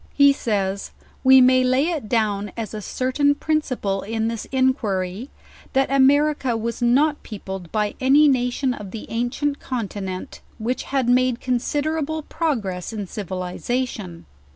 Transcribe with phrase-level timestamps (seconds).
[0.15, 0.89] He says,
[1.23, 5.29] "We may lay it down as a certain principle in this inquiry,.
[5.73, 11.39] that America was not peopled by a^y nation of the ancient continent, which had made
[11.39, 14.25] considerable progress in civiliza tion.